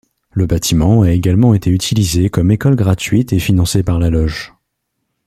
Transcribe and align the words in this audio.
Le 0.31 0.47
bâtiment 0.47 1.03
a 1.03 1.11
également 1.11 1.53
été 1.53 1.69
utilisé 1.69 2.31
comme 2.31 2.49
école 2.49 2.75
gratuite 2.75 3.33
et 3.33 3.39
financée 3.39 3.83
par 3.83 3.99
la 3.99 4.09
loge. 4.09 4.51